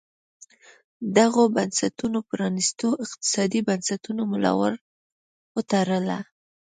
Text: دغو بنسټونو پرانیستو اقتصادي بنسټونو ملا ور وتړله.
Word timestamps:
دغو 1.17 1.43
بنسټونو 1.55 2.19
پرانیستو 2.29 2.87
اقتصادي 3.05 3.61
بنسټونو 3.67 4.21
ملا 4.31 4.51
ور 4.59 4.73
وتړله. 5.55 6.19